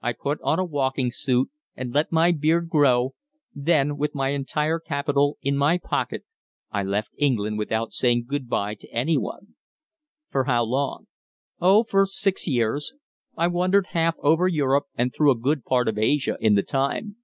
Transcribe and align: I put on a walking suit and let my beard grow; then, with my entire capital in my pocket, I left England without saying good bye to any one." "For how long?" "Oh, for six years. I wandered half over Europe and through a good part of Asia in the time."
I 0.00 0.14
put 0.14 0.40
on 0.40 0.58
a 0.58 0.64
walking 0.64 1.10
suit 1.10 1.50
and 1.74 1.92
let 1.92 2.10
my 2.10 2.32
beard 2.32 2.70
grow; 2.70 3.12
then, 3.54 3.98
with 3.98 4.14
my 4.14 4.30
entire 4.30 4.78
capital 4.80 5.36
in 5.42 5.54
my 5.58 5.76
pocket, 5.76 6.24
I 6.70 6.82
left 6.82 7.12
England 7.18 7.58
without 7.58 7.92
saying 7.92 8.24
good 8.26 8.48
bye 8.48 8.72
to 8.74 8.88
any 8.90 9.18
one." 9.18 9.48
"For 10.30 10.44
how 10.44 10.62
long?" 10.64 11.08
"Oh, 11.60 11.84
for 11.84 12.06
six 12.06 12.46
years. 12.48 12.94
I 13.36 13.48
wandered 13.48 13.88
half 13.90 14.14
over 14.20 14.48
Europe 14.48 14.86
and 14.94 15.12
through 15.12 15.32
a 15.32 15.38
good 15.38 15.62
part 15.62 15.88
of 15.88 15.98
Asia 15.98 16.38
in 16.40 16.54
the 16.54 16.62
time." 16.62 17.16